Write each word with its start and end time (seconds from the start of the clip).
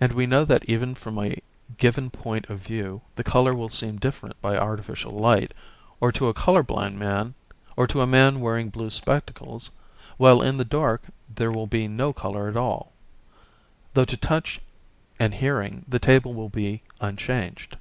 And 0.00 0.14
we 0.14 0.24
know 0.24 0.46
that 0.46 0.64
even 0.64 0.94
from 0.94 1.18
a 1.18 1.42
given 1.76 2.08
point 2.08 2.48
of 2.48 2.58
view 2.60 3.02
the 3.16 3.22
colour 3.22 3.52
will 3.54 3.68
seem 3.68 3.98
different 3.98 4.40
by 4.40 4.56
artificial 4.56 5.12
light, 5.12 5.52
or 6.00 6.10
to 6.10 6.28
a 6.28 6.32
colour 6.32 6.62
blind 6.62 6.98
man, 6.98 7.34
or 7.76 7.86
to 7.88 8.00
a 8.00 8.06
man 8.06 8.40
wearing 8.40 8.70
blue 8.70 8.88
spectacles, 8.88 9.68
while 10.16 10.40
in 10.40 10.56
the 10.56 10.64
dark 10.64 11.02
there 11.28 11.52
will 11.52 11.66
be 11.66 11.86
no 11.86 12.14
colour 12.14 12.48
at 12.48 12.56
all, 12.56 12.92
though 13.92 14.06
to 14.06 14.16
touch 14.16 14.58
and 15.20 15.34
hearing 15.34 15.84
the 15.86 15.98
table 15.98 16.32
will 16.32 16.48
be 16.48 16.80
unchanged. 17.02 17.76